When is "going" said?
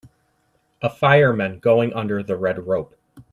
1.59-1.93